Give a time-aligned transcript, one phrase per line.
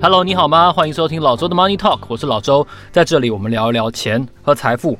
[0.00, 0.72] Hello，你好吗？
[0.72, 4.98] 欢迎收听老周的 Money Talk，我是老周，在这里我们聊一聊钱和财富。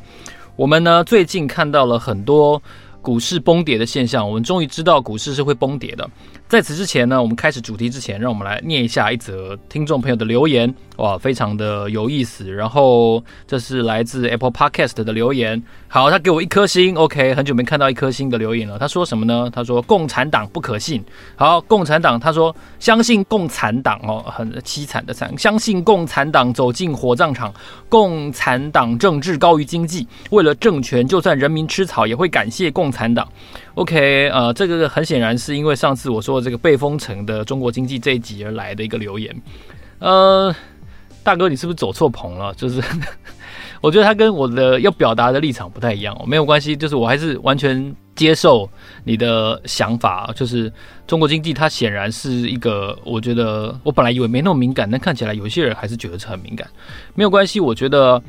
[0.55, 2.63] 我们呢最近看到了很多
[3.01, 6.09] 股市崩跌的现象，我们终于知道股市是会崩跌的。
[6.53, 12.53] 在此之前呢，我们开始主题之前，让我们来念一下一则听众朋友的留言，哇，非常的有意思。
[12.53, 18.79] 然后这是来自 Apple Podcast 的留言，好，他给我一颗星，OK，很久没看到一颗星的留言了。
[18.79, 19.49] 他说什么呢？
[19.51, 21.03] 他说共产党不可信。
[21.37, 27.51] 好，共产党，他说相信共产党哦，很凄惨的惨，相信共产党走进火葬场，
[27.89, 33.27] 共产党政治高于经济，为了政权，就算人民吃草也会感谢共产党。
[33.75, 39.35] OK，呃，这个很显然是因为上次我说的这个被封城的中国经济这一集而来的一个留言。
[39.99, 40.55] 呃，
[41.23, 42.53] 大哥，你是不是走错棚了？
[42.55, 42.83] 就是
[43.81, 48.69] 我觉得他跟我的要表达的立场不太一样哦，没有关系，就是我还是完全接受
[49.05, 50.31] 你的想法。
[50.37, 50.71] 就是
[51.07, 56.69] 中国经济它显然是一个，我觉得我本来以为没那么敏感，但看起来有些人还是觉得是很敏感。
[57.15, 58.23] 没有关系，我觉得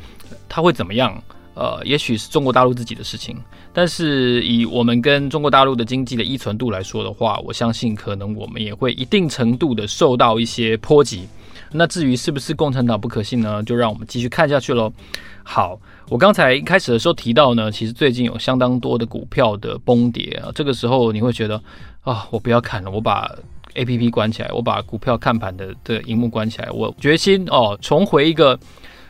[0.48, 1.22] 他会怎么样？
[1.56, 3.38] 呃，也许是中国大陆自己的事情，
[3.74, 11.28] 但是以我们跟中国大陆的经济的依存度来说的话，我相信可能我们也会一定程度的受到一些波及。
[11.72, 13.64] 那至于是不是共产党不可信呢？
[13.64, 14.94] 就让我们继续看下去喽。
[15.42, 21.60] 好，我刚才一开始的时候提到呢，其实最近有相当多的股票的崩跌啊，这个时候你会觉得
[22.04, 23.30] 啊，我不要看了，我把
[23.74, 28.60] APP 关起来，我把股票看盘的的荧幕关起来，我决心哦，重回一个。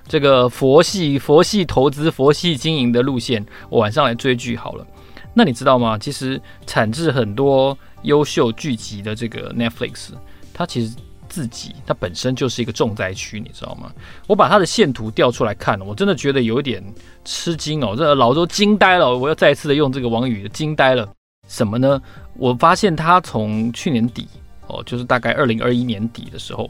[0.08, 4.86] 这个佛系、佛系投资、佛系经营的路线，我晚上来追剧好了。
[5.34, 5.98] 那你知道吗？
[5.98, 10.10] 其实产制很多优秀剧集的这个 Netflix，
[10.54, 10.96] 它其实
[11.28, 13.92] 自己它本身就是一个重灾区，你知道吗？
[14.28, 16.84] 我把它的线图调出来看了，我真的觉得有一点
[17.26, 19.18] 吃惊哦，这老周惊呆了。
[19.18, 21.10] 我要再一次的用这个网语，惊呆了。
[21.48, 22.00] 什么呢？
[22.36, 24.28] 我发现它从去年底
[24.68, 26.70] 哦，就是大概二零二一年底的时候。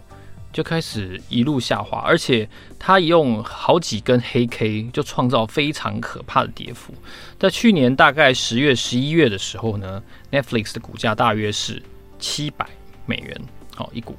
[0.53, 2.47] 就开始一路下滑，而且
[2.77, 6.93] 它用好几根黑 K 就创造非常可怕的跌幅。
[7.39, 11.81] 在去年大概十月、十一月的时候呢，Netflix 的股价大约是
[12.19, 12.69] 七百
[13.07, 13.35] 美元，
[13.75, 14.15] 好一股。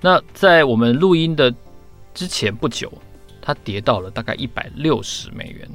[0.00, 1.54] 那在我们录音的
[2.12, 2.92] 之前不久，
[3.40, 5.68] 它跌到了大概一百六十美元。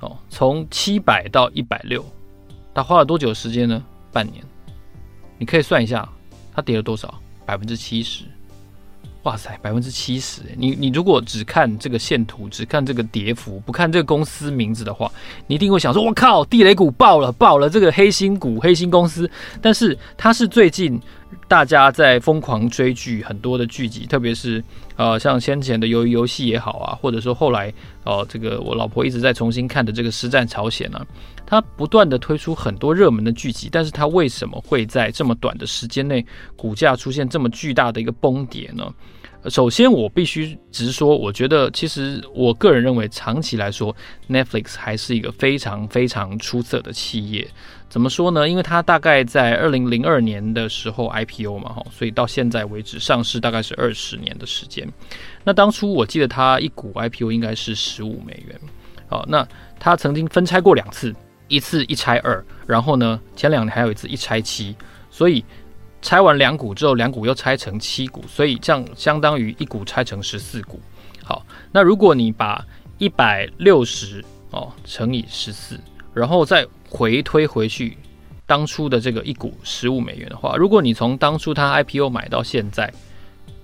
[0.00, 2.04] 哦，从七百到一百六，
[2.74, 3.82] 它花了多久时间呢？
[4.12, 4.44] 半年。
[5.38, 6.08] 你可以算一下，
[6.54, 7.14] 它跌了多少？
[7.46, 8.24] 百分之七十。
[9.26, 10.40] 哇塞，百分之七十！
[10.56, 15.10] 你你如果只看这个线图，只看这个跌幅，不看这个公司名字的话，
[15.48, 17.68] 你一定会想说：“我靠，地雷股爆了，爆了！
[17.68, 19.28] 这个黑心股、黑心公司。”
[19.60, 20.96] 但是它是最近
[21.48, 24.62] 大家在疯狂追剧很多的剧集，特别是
[24.94, 27.68] 呃像先前的鱿鱼游戏也好啊，或者说后来
[28.04, 31.04] 哦、呃、这个我老婆一直在重新看的这个《实战朝鲜》啊，
[31.44, 38.88] 它不断的推出很多热门的剧集，但是它为什么会在这么短的时间内股价出现这么巨大的一个崩跌呢？
[39.48, 43.94] 首先，我必须直说，我觉得其实我个人认为，长期来说
[44.28, 47.46] ，Netflix 还是一个非常非常出色的企业。
[47.88, 48.48] 怎么说呢？
[48.48, 54.86] 因为它大概在二零零二年的时候 IPO 嘛，哈，所以到现在为止上市大概是二十年的时间。
[55.44, 58.60] 那当初我记得它一股 IPO 应该是十五美元。
[59.08, 59.46] 好，那
[59.78, 61.14] 它曾经分拆过两次，
[61.46, 64.74] 一次一拆二，然后呢，前两年还有一次一拆七，
[65.10, 65.44] 所以。
[66.06, 70.80] 拆完两股之后，两股又拆成七股，所以这样相当于一股拆成十四股。
[71.24, 72.64] 好，那如果你把
[72.98, 75.80] 一百六十哦乘以十四，
[76.14, 77.98] 然后再回推回去
[78.46, 82.88] 当初的这个一股十五美元的话，如果你从当初它 IPO 买到现在，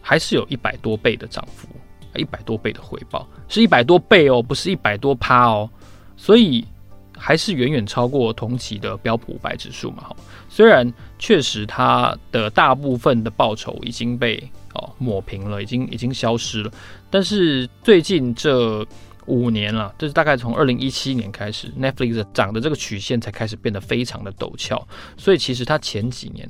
[0.00, 1.68] 还是有一百多倍的涨幅，
[2.16, 5.70] 一百多倍的回报，是一百多倍哦，不是一百多趴哦，
[6.16, 6.66] 所以。
[7.14, 10.02] 还是远远超过同期的标普五百指数嘛？
[10.08, 10.16] 哈，
[10.48, 14.42] 虽然确实它的大部分的报酬已经被
[14.74, 16.72] 哦抹平了，已经已经消失了，
[17.08, 18.84] 但是最近这
[19.26, 24.84] 五年了，就是大概从二零一七年开始，Netflix 涨的这个曲线才开始变得非常的陡峭，
[25.16, 26.48] 所以其实它前几年，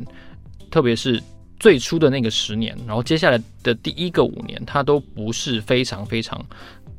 [0.70, 1.22] 特别是
[1.60, 6.42] 最初的那个十年，然后接下来的第一个五年，它都不是非常非常。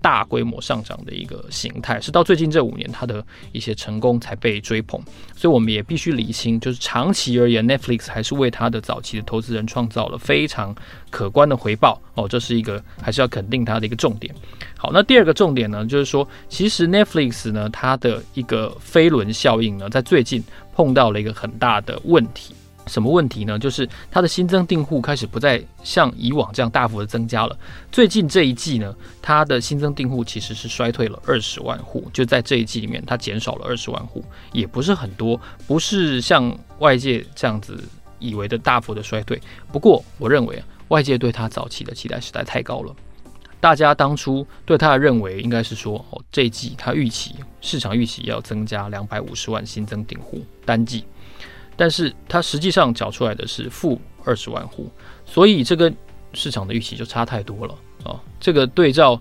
[0.04, 5.02] 大规模上涨的一个形态，是到最近这五年它的一些成功才被追捧，
[5.34, 10.76] 所以我们也必须理清，就是长期而言，Netflix 还是为它的早期的投资人创造了非常
[11.10, 14.36] 可观的回报哦，这是一个还是要肯定它的一个重点。
[14.78, 20.44] 好，那第二个重点呢，就是说，其实 Netflix 呢，它的一个飞轮效应呢，在最近
[20.76, 22.54] 碰到了一个很大的问题。
[22.88, 23.58] 什么问题呢？
[23.58, 27.58] 就是它的新增订户开始不再像以往这样大幅的增加了。
[27.92, 37.82] 最近这一季呢，它的新增订户其实是衰退了二十万户，就在这一季里面，它减少了二十万户，也不是很多，不是像外界这样子
[38.20, 39.42] 以为的大幅的衰退。
[39.72, 42.94] 不过，我认为外界对它早期的期待实在太高了。
[43.60, 51.06] 大家当初对它的认为应该是说，哦，这一季它预期市场预期要增加两百五十万新增订户单季。
[51.76, 54.90] 但是它实际上缴出来的是负二十万户，
[55.26, 55.92] 所以这个
[56.34, 57.74] 市场的预期就差太多了
[58.04, 58.20] 啊、哦！
[58.40, 59.20] 这个对照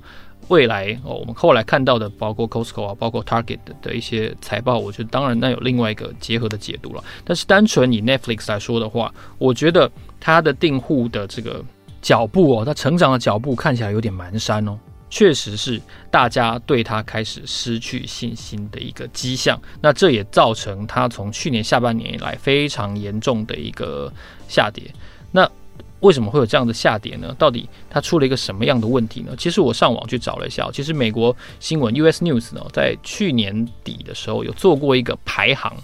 [0.48, 7.02] 未来哦，我们后来看到的，包括 Costco 啊，包括 Target 的一些财报，我觉得当然那有另外一个结合的解读了。
[7.24, 9.90] 但是单纯以 Netflix 来说的话，我觉得
[10.20, 11.64] 它的订户的这个
[12.00, 14.78] 脚步哦，它成长的脚步看起来有点蹒跚哦。
[15.12, 15.78] 确实是
[16.10, 24.10] 大家对他开始失去信心的一个迹象，那这也造成他从去年下半年以来非常严重的一个
[24.48, 24.82] 下跌。
[25.30, 25.46] 那
[26.00, 27.36] 为什么会有这样的下跌呢？
[27.38, 29.34] 到底它出了一个什么样的问题呢？
[29.36, 35.76] 其实我上网去找了一下，其实美国新闻 US News 呢，在去年底的时候有做过一个排行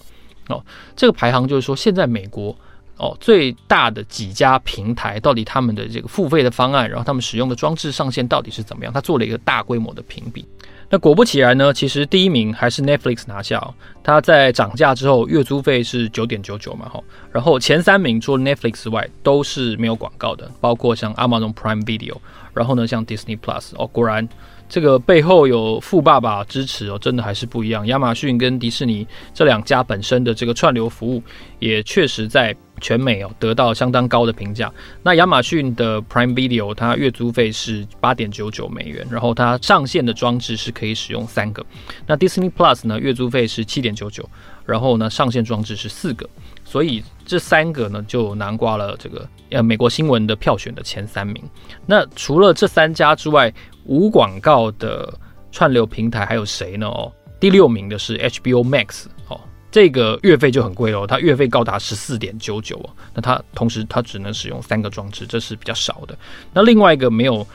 [0.48, 0.64] 哦，
[0.96, 2.56] 这个排行就是说现在美国。
[2.98, 8.92] 哦，最大的几家平台到底他们的这个付费的方案，然后他们使用的装置上限到底是怎么样？
[8.92, 10.44] 他做了一个大规模的评比。
[10.90, 13.74] 那果不其然呢，其实第一名还是 Netflix 拿下哦。
[14.02, 16.98] 它在涨价之后，月租费是九点九九嘛，哈。
[17.30, 22.16] 然后前三名除了 Netflix 外都是没有广告的，包括像 Amazon Prime Video，
[22.54, 23.72] 然后呢像 Disney Plus。
[23.76, 24.28] 哦，果然。
[24.68, 27.86] 这个背后有富爸爸支持哦，真的还是不一样。
[27.86, 31.22] 亚马逊跟迪士尼这两家本身的这个串流服务，
[31.58, 34.72] 也确实在全美哦得到相当高的评价。
[35.02, 41.64] 那亚马逊的 Prime Video 它月租费是八点九九美元，然后它上线的装置是可以使用三个。
[42.06, 44.28] 那 Disney Plus 呢，月租费是七点九九，
[44.66, 46.28] 然后呢上线装置是四个。
[46.64, 51.44] 所以这三个呢就囊括了这个呃美国新闻的票选的前三名。
[51.84, 53.52] 那除了这三家之外，
[53.84, 55.12] 无广告的
[55.52, 56.86] 串流平台还有谁呢？
[56.86, 59.38] 哦，第六名的是 HBO Max 哦，
[59.70, 62.90] 这个月费就很贵哦，它月费高达十四点九九哦。
[63.14, 66.16] 那它同时它只能使用三个装置，这是比较少的。
[66.54, 67.46] 那另外一个没有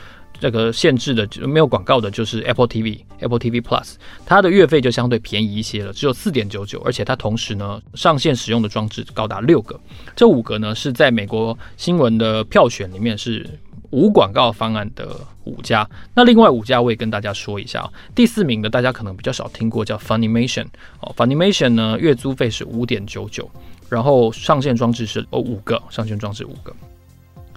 [0.43, 3.93] 这个限制的，没有广告的，就是 Apple TV，Apple TV Plus，
[4.25, 9.79] 它的月费就相对便宜一些了，只有四点九九，而且它同时呢上线使用的装置高达六个。
[10.17, 13.49] 这五个呢是在美国新闻的票选里面是。
[13.93, 17.87] 无广告方案的五家，那另外五家我也跟大家说一下。
[18.15, 20.65] 第四名的大家可能比较少听过，叫 Funimation
[20.99, 21.13] 哦。
[21.15, 23.47] Funimation 呢，月租费是五点九九，
[23.89, 26.73] 然后上线装置是哦五个，上线装置五个。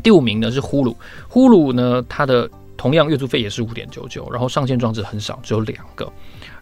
[0.03, 6.11] 第五名呢是 Hulu，Hulu 呢它的同样月租费也是五点九九，然后上线装置很少，只有两个。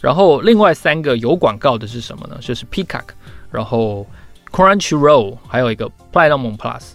[0.01, 2.37] 然后另外三个有广告的是什么呢？
[2.41, 3.09] 就是 Peacock，
[3.51, 4.07] 然后
[4.51, 6.93] Crunchyroll，还有一个 Paramount Plus，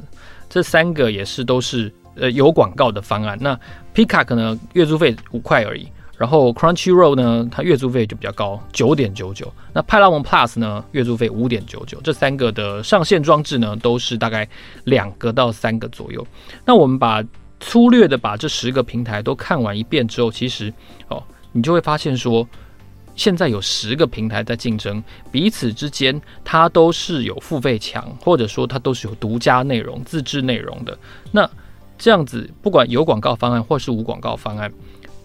[0.49, 1.93] 这三个也是都是。
[2.15, 3.57] 呃，有广告的方案，那
[3.95, 5.87] Peacock 呢，月租费五块而已，
[6.17, 9.49] 然后 Crunchyroll 呢，它月租费就比较高，九点九九。
[9.71, 12.01] 那派拉蒙 Plus 呢，月租费五点九九。
[12.01, 14.45] 这三个的上线装置呢，都是大概
[14.83, 16.25] 两个到三个左右。
[16.65, 17.23] 那我们把
[17.59, 20.73] 粗略的把这十个平台都看完一遍之后，其实
[21.09, 21.21] 哦，
[21.51, 22.47] 你就会发现说，
[23.15, 30.97] 现在有十个平台在竞争，彼此之间它都是有付费墙，或者说它都是有独家内容、自制内容的。
[31.31, 31.49] 那
[31.97, 34.71] 这样子，不管有广告方案或是无广告方案，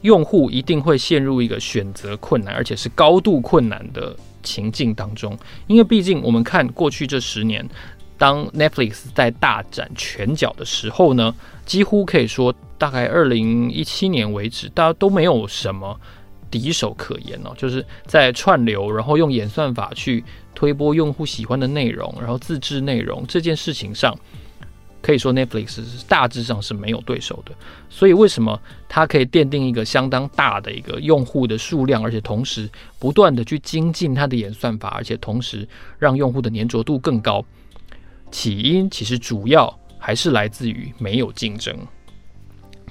[0.00, 5.38] 用户一定会陷入一个选择困难，而且是高度困难的情境当中。
[5.68, 7.64] 因为毕竟我们看过去这十年，
[8.16, 11.35] 当 Netflix 在大展拳脚的时候呢，
[11.66, 15.99] 几乎可以说，大概二零一七年为止，大家都没有什么
[16.50, 17.52] 敌手可言哦。
[17.56, 24.16] 就是在串流，然后用演算法去推播用户喜欢的内容，然后自制内容这件事情上。
[25.02, 27.52] 可以说 Netflix 是大致上是没有对手的，
[27.90, 32.66] 所以为什么它可以奠定一个相当大的一个用户的数量，而且同时
[32.99, 35.68] 不断的去精进它的演算法，而且同时
[35.99, 37.44] 让用户的粘着度更高？
[38.35, 41.76] 起因其实主要还是来自于没有竞争。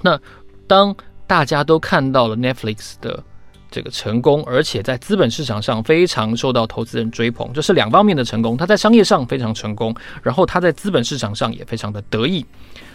[0.02, 0.18] 那
[0.66, 0.96] 当
[1.26, 3.22] 大家都看到了 Netflix 的。
[3.70, 8.56] 这个成功，而且在资本市场上非常受到投资人追捧，这是两方面的成功。
[8.56, 12.46] 他在商业上非常成功，然后他在资本市场上也非常的得意。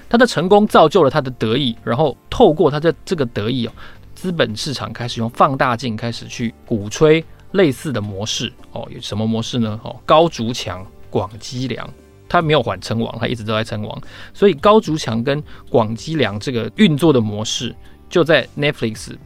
[0.08, 3.74] 他的成功造就了他的得意，然后透过他的这个得意哦，
[4.16, 8.88] 资本市场开始用放大镜开始去鼓吹类似的模式哦。
[8.90, 9.78] 有什么模式呢？
[9.84, 11.94] 哦，高筑墙，广积粮。
[12.30, 14.02] 他没有缓称王，他一直都在称王。
[14.34, 17.76] 所以高筑墙跟广积粮这个运作的模式，
[18.08, 19.18] 就在 Netflix。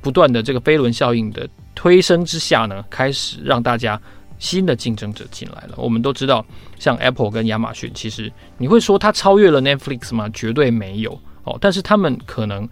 [0.00, 4.00] 不断的这个飞轮效应的推升之下呢，开始让大家
[4.38, 5.74] 新的竞争者进来了。
[5.76, 6.46] 我们都知道，
[6.78, 10.28] 像 Apple 跟亚马逊，其实你会说它超越了 Netflix 吗？
[10.32, 11.58] 绝对没有哦。
[11.60, 12.66] 但是他们可能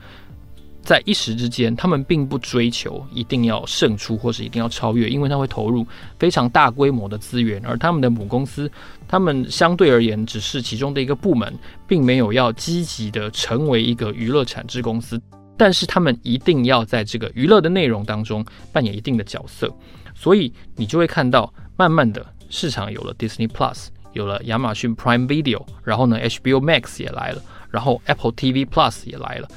[0.87, 5.85] 在一时之间，他们并不追求一定要胜出或是一定要超越，因为它会投入
[6.17, 8.71] 非常大规模的资源，而他们的母公司，
[9.09, 11.53] 他们相对而言只是其中的一个部门，
[11.89, 15.21] 并没有要积极的成为一个娱乐产制公司。
[15.57, 19.69] 但是他们一定要在这个娱乐的内容当中扮演一定的角色，
[20.15, 29.49] 所以你就会看到，慢慢的市场有了 Disney Plus，有了亚马逊 Prime Video，然后呢 HBO Max 也来了，然后 Apple TV Plus 也来了。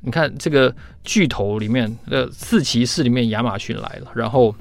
[0.00, 0.74] 你看这个
[1.04, 4.54] 巨头里面的四骑士里面，亚马逊来了，然后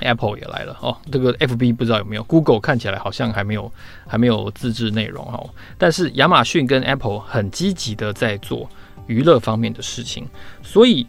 [0.00, 0.96] Apple 也来了哦。
[1.10, 3.70] 这个 FB 不知道有没有，Google 看起来好像还没有
[4.06, 5.50] 还没有自制内容哦。
[5.76, 8.68] 但是亚马逊跟 Apple 很积极的在做。
[9.06, 10.26] 娱乐方面的事情，
[10.62, 11.06] 所以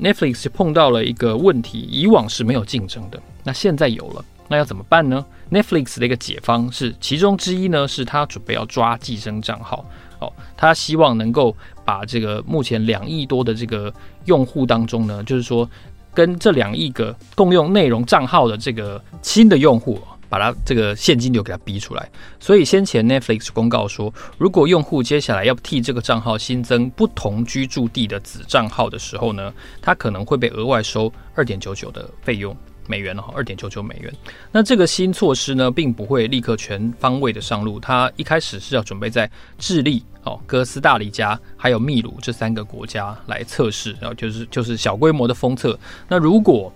[0.00, 9.84] Netflix 碰到了一个问题，以往是没有竞争的，那现在有了，那要怎么办呢？Netflix 的一个解方是，其中之一呢，是他准备要抓寄生账号，
[10.20, 11.54] 哦，他希望能够
[11.84, 13.92] 把这个目前两亿多的这个
[14.24, 15.68] 用户当中呢，就是说
[16.14, 20.00] 跟这两亿个共用内容账号的这个新的用户。
[20.28, 32.54] 把它这个现金流给它逼出来，所以先前 Netflix 公告说，如果用户接下来要替这个账号新增不同居住地的子账号的时候呢，他可能会被额外收二点九九的费用
[32.88, 34.12] 美元哦，二点九九美元。
[34.52, 45.78] 那这个新措施呢，并不会立刻全方位的上路，它一开始是要准备在智利、哦哥斯大黎加还有秘鲁这三个国家来测试，然后就是就是小规模的封测。
[46.08, 46.72] 那如果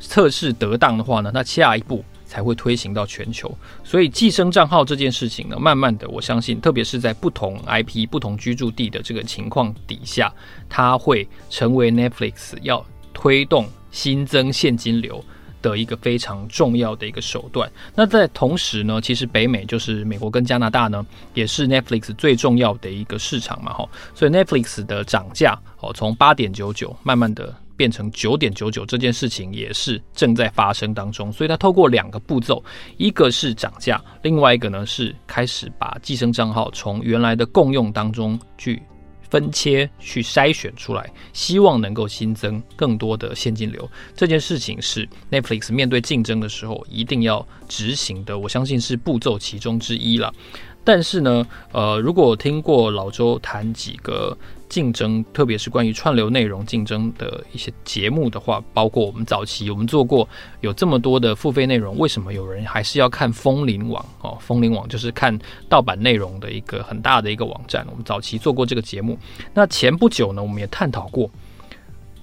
[0.00, 2.04] 测试得当的话呢，那下一步。
[2.30, 3.52] 才会推行到全球，
[3.82, 10.32] 所以寄生账号这件事情呢，慢慢的，我相信，特别是在不同 IP、不同居住地的这个情况底下，
[10.68, 15.24] 它会成为 Netflix 要推动新增现金流
[15.62, 17.70] 的一个非常重要的一个手段。
[17.94, 27.54] 那在同时呢，其实北美就是美国跟加拿大呢，也是 Netflix 最重要的一个市场嘛，哈，所以 Netflix 的涨价哦，从八点九九慢慢的。
[27.80, 32.62] 变成九点九九这件事情也是正在发生当中，所以它透过两个步骤，
[32.98, 38.82] 一个是涨价，另外一个呢是开始把寄生账号从原来的共用当中去
[39.30, 43.88] 分切、去筛选出来，希望能够新增更多的现金流。
[44.14, 50.34] 这件事情是 Netflix 面对竞争的时候一定要执行的，我相信是步骤其中之一了。
[50.82, 54.36] 但是呢，呃，如果听过老周谈几个
[54.70, 60.26] 竞争，特别是关于串流内容竞争的一些节目的话，包括我们早期我们做过
[60.60, 64.02] 有这么多的付费内容，为什么有人还是要看风林网？
[64.22, 65.36] 哦，风林网就是看
[65.68, 67.84] 盗版内容的一个很大的一个网站。
[67.90, 69.18] 我们早期做过这个节目。
[69.52, 71.28] 那前不久呢，我们也探讨过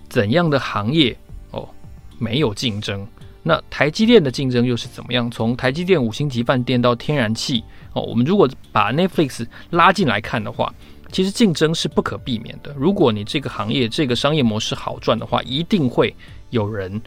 [0.08, 1.16] 怎样的行业
[1.52, 1.68] 哦
[2.18, 3.06] 没有竞争。
[3.44, 5.30] 那台积电的竞争又是怎么样？
[5.30, 7.64] 从台积电五星级饭店到天然气。
[7.94, 10.74] 哦，我们如果把 Netflix 拉进来看的话，
[11.12, 12.74] 其实竞争是不可避免的。
[12.78, 16.16] 如果你这个行业这个商业模式好赚的话，一定会
[16.50, 17.02] 有人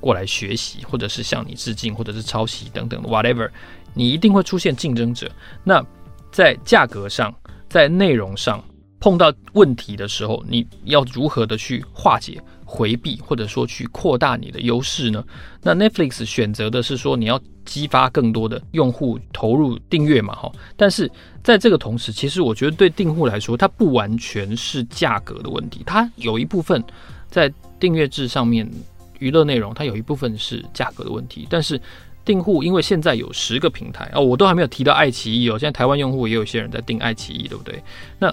[0.00, 3.50] 过来学习，或者是向你致敬，或者是抄袭等等的 whatever，
[3.94, 5.30] 你一定会出现竞争者。
[5.64, 5.84] 那
[6.30, 7.34] 在价格上，
[7.68, 8.62] 在内容上
[8.98, 12.40] 碰到问题的时候，你要如何的去化解？
[12.72, 15.24] 回避或者说去扩大你的优势呢？
[15.60, 20.52] 那 Netflix 选择的是说你要激发更多的用户投入订阅嘛，哈。
[20.76, 21.10] 但是
[21.42, 26.82] 在这个同时，其实我觉得对订户来说，它不完全是价格的问题，它有一部分
[27.30, 28.70] 在订阅制上面
[29.18, 31.46] 娱乐内容，它有一部分是价格的问题。
[31.48, 31.80] 但是
[32.24, 37.82] 订户因为现在有十个平台哦，我都还没有提到爱奇艺哦，现在台湾用户也有些人在订爱奇艺，对不对？
[38.18, 38.32] 那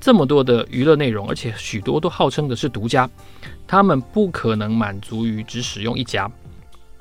[0.00, 3.08] 这么多的娱乐内容，而且许多都号称的是独家。
[3.66, 6.30] 他们不可能满足于只使用一家，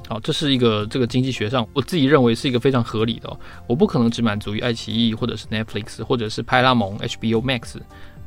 [0.08, 3.40] 好，这是一个这个经济学上我自己认为是一个非常合理的哦。
[3.68, 7.76] 我不可能只满足于爱奇艺或者是 Netflix 或者是派拉蒙 HBO Max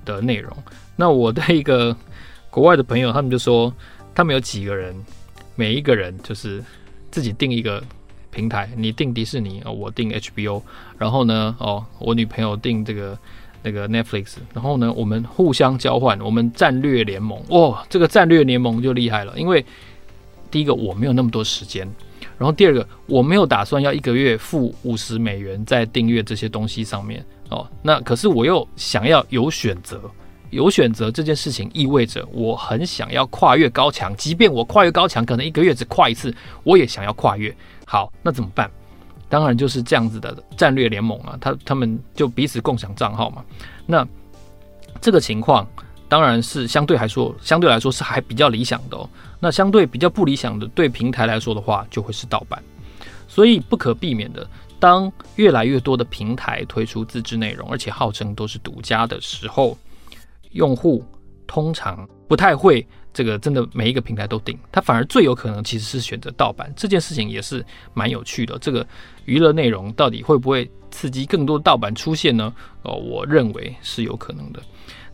[0.05, 0.55] 的内容。
[0.97, 1.97] 那我的一个
[2.51, 3.73] 国外的朋友，他们就说，
[4.15, 4.95] 他们有几个人，
[5.57, 6.63] 每一个人就是
[7.11, 7.83] 自己定一个
[8.31, 10.63] 平台，你定迪士尼，我定 HBO，
[10.99, 13.19] 然后呢，哦，我女朋友定这个。
[13.63, 19.39] 那个 Netflix，然后呢，我们互相交换，我们战略联盟，哇、哦，这个战略联盟就厉害了。
[19.39, 19.63] 因为
[20.51, 21.89] 第一个我没有那么多时间，
[22.39, 27.67] 然后第二个我没有打算要一个月付五十美元在订阅这些东西上面哦。
[27.83, 30.01] 那可是我又想要有选择，
[30.51, 37.55] 有选择这件事情意味着我很想要跨越高墙，即便我跨越高墙可能一个月只跨一次，我也想要跨越。
[37.87, 38.71] 好，那怎么办？
[39.29, 43.45] 当然就是这样子的战略联盟啊，他他们就彼此共享账号嘛。
[43.87, 44.05] 那
[45.01, 45.65] 这个情况
[46.11, 49.09] 当然是相对来说，相对来说是还比较理想的哦。
[49.39, 52.61] 那相对比较不理想的，对平台来说的话，就会是盗版。
[53.29, 54.45] 所以不可避免的，
[54.81, 59.79] 当越来越多的平台推出自制内容，而且号称都是独家的时候，
[60.51, 61.05] 用户
[61.47, 66.73] 通常不太会这个真的每一个平台都订，他反而最有可能其实是选择盗版。
[66.77, 67.65] 这件事情也是
[67.95, 68.59] 蛮有趣的。
[68.59, 68.85] 这个
[69.27, 72.53] 娱乐内容到底会不会刺激更多盗版出现呢？
[72.83, 74.61] 哦，我认为是有可能的。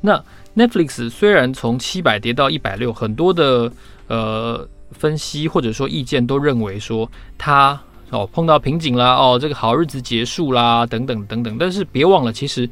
[0.06, 3.72] 那 Netflix 虽然从七百跌到一百六，很多的
[4.06, 7.78] 呃分析或者说意见都认为说它
[8.10, 11.56] 哦碰到瓶颈啦，哦这个好日子结束啦，等等等等。
[11.58, 12.70] 但是别忘了，其实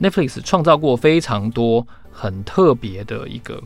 [0.00, 3.62] Netflix 创造过非常多很特别的一个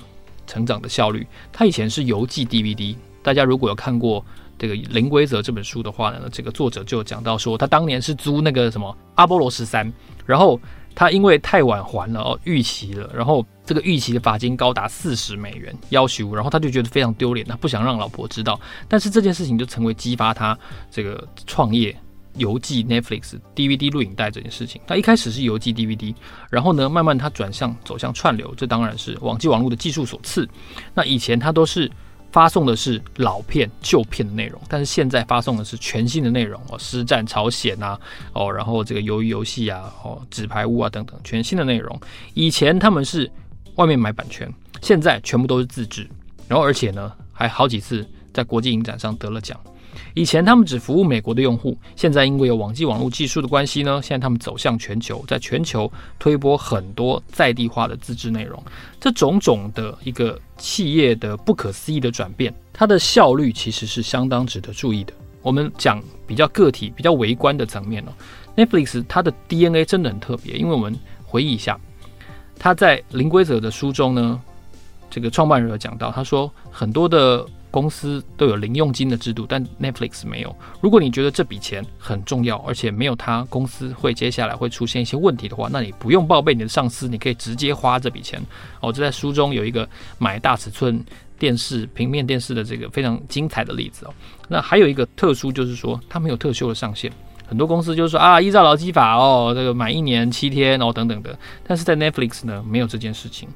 [0.46, 1.26] 成长的效率。
[1.50, 4.22] 它以前是邮寄 DVD，大家如果有看过
[4.58, 9.90] 这个《零规则》这本书的话呢，这个作者就讲到说，他当年是租那个什么阿波罗十三，
[10.26, 10.60] 然后。
[10.96, 18.58] 他因为太晚还了哦，逾期了，然后这个逾期的罚金高达四十美元，要求，然后他就觉得非常丢脸，他不想让老婆知道。
[18.88, 20.58] 但是这件事情就成为激发他
[20.90, 21.94] 这个创业
[22.36, 24.80] 邮寄 Netflix DVD 录影带这件事情。
[24.86, 26.14] 他一开始是邮寄 DVD，
[26.50, 30.48] 然后呢，慢慢他转向走向串流，这当然是网际网络的技术所赐。
[30.94, 31.90] 那以前他都是。
[32.36, 37.98] 发送的是老片、旧片的内容，但是现在发送的是全新的内容哦，实战朝鲜啊，
[38.34, 41.98] 哦，然后这个鱿鱼游戏啊，哦，纸牌屋啊等等，全新的内容。
[42.34, 43.32] 以前他们是
[43.76, 44.52] 外面买版权，
[44.82, 46.06] 现在全部都是自制，
[46.46, 49.58] 然后而且呢，还好几次在国际影展上得了奖。
[50.14, 58.62] 以前他们只服务美国的用户，现在因为有网际网络技术的关系呢，现在他们走向全球，在全球推播很多在地化的自制内容。
[59.00, 65.12] 这种种的一个企业的不可思议的转变，它的效率其实是相当值得注意的。
[65.42, 68.12] 我们讲比较个体、比较微观的层面哦
[68.56, 71.78] ，Netflix 它的 DNA 真的很特别，因为我们回忆一下，
[72.58, 74.40] 他在《零规则》的书中呢，
[75.08, 77.46] 这个创办人有讲到，他说很多的。
[77.70, 80.54] 公司都有零佣金的制度，但 Netflix 没有。
[80.80, 88.40] 如果你觉得这笔钱很重要，而且没有它，公司会接下来会出现一些问题的话，那你不用报备你的上司，你可以直接花这笔钱。
[88.80, 91.04] 哦，这在书中有一个买大尺寸
[91.38, 94.14] 电视、平面电视的这个非常精彩的例子哦。
[94.48, 97.12] 那还有一个特殊就是说，它没有特休的上限。
[97.48, 103.48] 很多公司就是说啊，依照劳基法哦，这个满一年七天哦等等的，但是在 Netflix 呢，没有这件事情。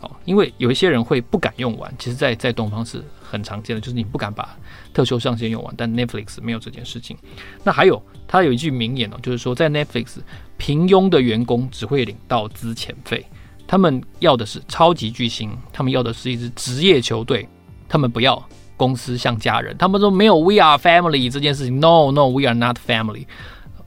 [0.00, 4.56] 哦，因为有一些人会不敢用完，其实在，在在东方是很常见的，就是你不敢把
[4.92, 7.16] 特休上限用完，但 Netflix 没有这件事情。
[7.62, 10.16] 那还有，他有一句名言哦，就是说在 Netflix，
[10.56, 13.24] 平庸的员工只会领到资遣费，
[13.68, 17.48] 他们要的是超级巨星，他们要的是一支职业球队，
[17.88, 18.42] 他们不要
[18.76, 23.26] 公司像家人，他们说没有 We are family 这件事情，No No，We are not family，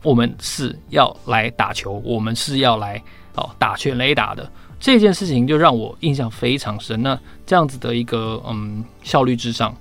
[0.04, 3.04] 我们是要来打球，我们是要来
[3.36, 4.50] 哦打全垒打的。
[4.84, 7.02] 这件事情就让我印象非常深。
[7.02, 9.74] 那这样子的一个嗯效率至上、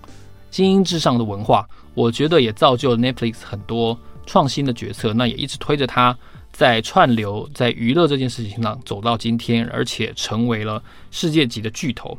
[0.49, 5.13] 精英至上的文化，我觉得也造就了 Netflix 很多创新的决策。
[5.13, 6.17] 那也一直推着它
[6.53, 12.17] 在串流、在娱乐这件事情上走到今天，而且成为了世界级的巨头。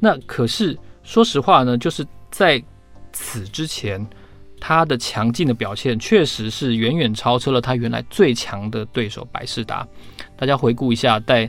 [0.00, 2.62] 那可是说实话呢，就是在
[3.12, 4.04] 此之前，
[4.58, 9.86] 它的强劲的表现确实是远远超车了它原来最强的对手百视达。
[10.34, 11.48] 大家回顾一下，在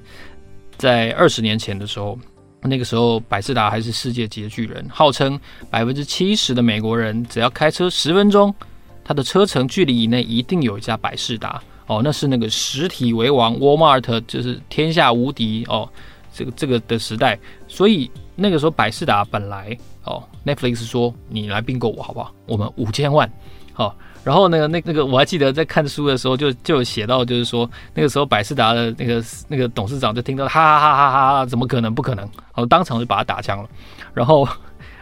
[0.83, 2.19] 在二十年前的时候，
[2.61, 8.53] 那个时候百事达还是世界级的巨人，号称百分之七十的美国人只要开车十分钟，
[9.01, 11.63] 他的车程距离以内一定有一家百事达。
[11.87, 15.87] 哦，那是那个实体为王，Walmart 就是天下无敌哦，
[16.33, 22.35] 这个这个的时代，所以那个时候百事达本来哦，Netflix 说你来并购我好不好？
[22.45, 23.31] 我们五千万，
[23.73, 23.95] 好、哦。
[24.23, 32.23] 然后那个那那个我还记得在看书的时候就就有写到，就是说那个时候百事达的那个那个董事长就听到哈哈哈哈哈哈，怎么可能不可能？
[32.23, 33.69] 然后当场就把他打枪了，
[34.13, 34.47] 然后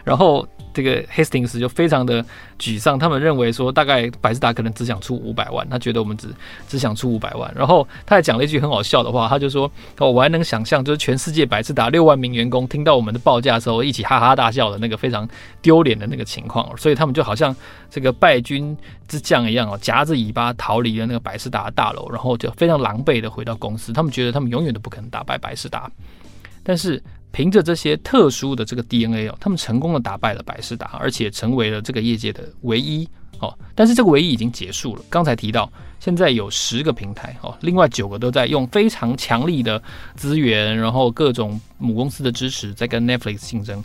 [0.02, 0.46] 然后。
[0.72, 2.24] 这个 Hastings 就非常的
[2.58, 6.28] 沮丧，他们认为说大概百事达可能只想出五百万，他觉得我们只
[6.66, 7.52] 只想出五百万。
[7.54, 15.28] 然后他还讲了一句很好笑的话，他就说：“哦，我还能想象，就是全世界百事达六万名员工听到我们的报价的时候，一起哈哈大笑的那个非常
[15.60, 16.76] 丢脸的那个情况。
[16.76, 17.54] 所以他们就好像
[17.90, 23.92] 这个败军之将一样哦，夹着尾巴逃离了那个百事达大楼，然后就非常狼狈的回到公司。
[23.92, 25.90] 他们觉得他们永远都不可能打败百事达，
[26.62, 27.02] 但是。
[27.32, 33.08] 凭着这些特殊的这个 DNA 哦，他们成功的打败了百事达，而且成为了这个业界的唯一
[33.40, 33.52] 哦。
[33.74, 35.02] 但是这个唯一已经结束了。
[35.08, 39.82] 刚才提到，现在有十个平台哦，另外九个都在用非常强力的
[40.14, 43.82] 资源，然后各种母公司的支持，在跟 Netflix 竞争。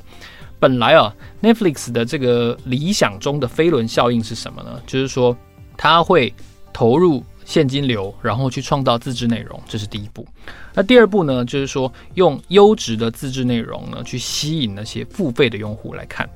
[0.59, 4.81] 本来啊，Netflix 的这个理想中的飞轮效应是什么呢？
[4.85, 5.35] 就是说，
[5.77, 6.33] 它会
[6.73, 7.23] 投入。
[7.47, 10.27] 现金流，然后去创造自制内容，这是第一步。
[10.73, 16.29] 那第二步呢，就是说用优质的自制内容呢，去吸引那些付费的用户来看。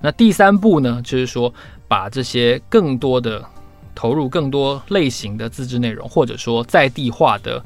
[0.00, 1.52] 那第三步呢，就是说
[1.88, 3.44] 把这些更多的
[3.92, 7.60] 投入更多类型的自制内容，或者说在地化的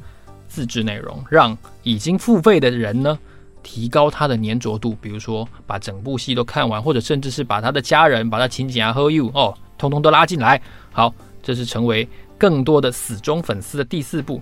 [0.47, 3.19] 自制内容，让已经付费的人呢，
[3.61, 4.97] 提高他的粘着度。
[4.99, 10.59] 比如说把整部戏都看完，或者甚至是把他的家人、把他亲戚啊、和 you 哦，通通都拉进来。
[10.91, 11.13] 好，
[11.43, 12.09] 这是成为
[12.41, 14.41] 更多的死忠粉丝的第四步。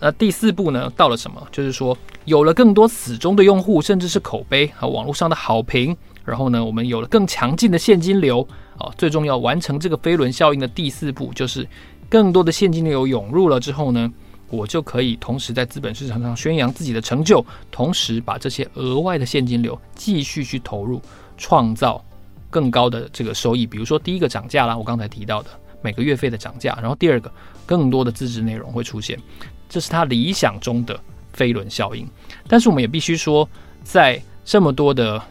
[0.00, 1.40] 那第四步呢，到了什么？
[1.52, 5.96] 就是说有了更多死忠的用户，甚至是口碑和网络上的好评。
[6.24, 8.40] 然后呢，我们有了更强劲的现金流
[8.78, 8.90] 啊！
[8.98, 11.68] 最重要，完成这个飞轮效应的第四步，就是
[12.08, 14.12] 更多的现金流涌入了之后呢，
[14.50, 21.00] 我就可以同时在资本市场上宣扬自己的成就，同时把这些额外的现金流继续去投入，
[21.36, 22.02] 创造
[22.50, 23.66] 更高的这个收益。
[23.66, 25.50] 比如说，第一个涨价啦，我刚才提到的
[25.84, 27.30] 每个月费的涨价，然后第二个，
[27.66, 29.20] 更多的自制内容会出现，
[29.68, 30.98] 这是他理想中的
[31.34, 32.08] 飞轮效应。
[32.48, 33.46] 但是我们也必须说，
[33.82, 35.22] 在这么多的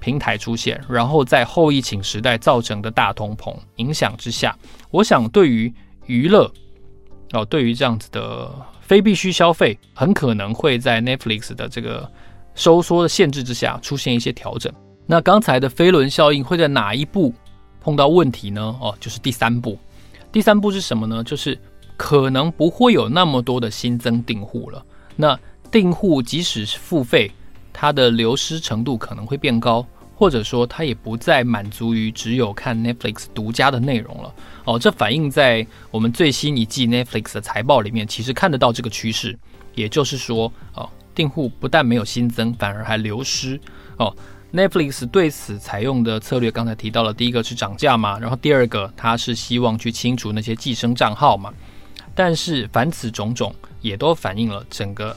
[0.00, 4.56] 平台出现，然后在后疫情时代造成的大通膨影响之下，
[4.90, 5.70] 我想对于
[6.06, 6.50] 娱乐
[7.32, 12.10] 哦，对于这样子的非必需消费，很可能会在 Netflix 的这个
[12.54, 14.72] 收缩的限制之下出现一些调整。
[15.06, 17.34] 那刚才的飞轮效应会在哪一步
[17.84, 18.74] 碰到问题呢？
[18.80, 19.78] 哦，就是第三步。
[20.32, 21.22] 第三步是什么呢？
[21.22, 21.56] 就是
[21.96, 24.84] 可能不会有那么多的新增订户了。
[25.14, 25.38] 那
[25.70, 27.30] 订户即使是付费，
[27.74, 29.86] 它的流失程度可能会变高。
[30.16, 34.32] 或者说，它也不再满足于只有看 Netflix 独家的内容了
[34.64, 34.78] 哦。
[34.78, 39.36] 这反映在我们最新一季 Netflix 的财报里面，其实看得到这个趋势。
[39.74, 43.60] 也就是说，哦，订户不但没有新增，反而还流失
[43.98, 44.14] 哦。
[44.54, 51.52] Netflix 对此采用的策略，刚才提到了，第一个是涨价嘛，然后第二个，它是希望去清除那些寄生账号嘛。
[52.14, 55.16] 但是凡此种种，也都反映了整个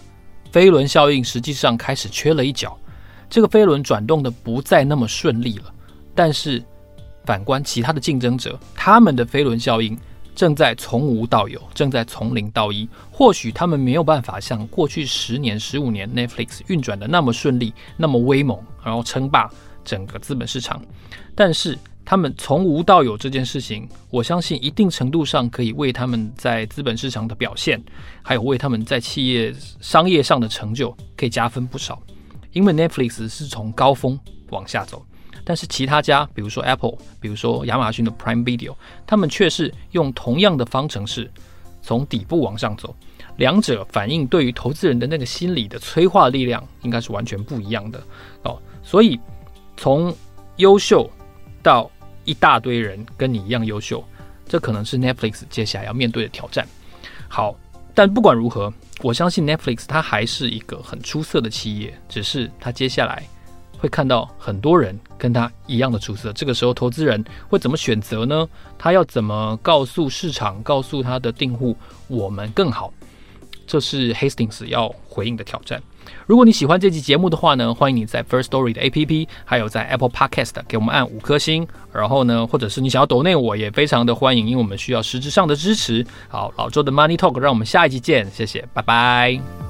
[0.52, 2.76] 飞轮效应实际上开始缺了一角。
[3.30, 5.72] 这个飞轮转动的不再那么顺利了，
[6.16, 6.64] 但是
[7.24, 9.96] 反观其他的竞争者，他们的飞轮效应
[10.38, 12.88] 正在从无到有，正在从零到一。
[13.12, 19.50] 或许他们没有办法像过去十年、十五年 Netflix 运转的那么顺利、那么威猛，然后称霸
[19.84, 20.80] 整个资本市场，
[21.34, 27.84] 但是他们从无到有这件事情，我相信一定程度上可以为他们在资本市场的表现，
[28.22, 32.00] 还有为他们在企业商业上的成就，可以加分不少。
[32.54, 34.20] 因为 Netflix 是从高峰
[34.52, 35.04] 往下走，
[35.48, 41.32] 但是其他家，比如说 Apple，比如说亚马逊的 Prime Video，他们却是用同样的方程式
[41.82, 42.94] 从底部往上走，
[43.38, 48.04] 两者反映对于投资人的那个心理的催化力量应该是完全不一样的
[48.44, 48.60] 哦。
[48.84, 49.18] 所以
[49.78, 50.14] 从
[50.58, 51.10] 优秀
[51.64, 51.90] 到
[52.26, 54.04] 一大堆人跟你一样优秀，
[54.46, 56.68] 这可能是 Netflix 接下来要面对的挑战。
[57.30, 57.56] 好，
[57.96, 58.74] 但不管如何。
[59.04, 63.24] 我相信 Netflix 它还是一个很出色的企业，只是它接下来
[63.78, 66.32] 会看到很多人跟他一样的出色。
[66.34, 68.48] 这个时候，投资人会怎么选择呢？
[68.78, 71.76] 他要怎么告诉市场、告诉他的订户，
[72.08, 72.92] 我们更好？
[73.66, 75.82] 这是 Hastings 要回应的挑战。
[76.26, 81.68] 如果你喜欢这期节目的话呢，欢迎你在 First Story 的 APP，还有在 Apple Podcast 给我们按五颗星。
[81.92, 86.06] 然后呢，或者是你想要抖内我也非常的欢迎，因为我们需要实质上的支持。
[86.30, 89.67] 好，老周的 Money Talk，让我们下一集见，谢谢，拜拜。